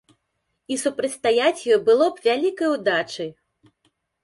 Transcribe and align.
І 0.75 0.77
супрацьстаяць 0.83 1.65
ёй 1.77 1.79
было 1.91 2.09
б 2.17 2.25
вялікай 2.29 2.67
удачай. 2.79 3.29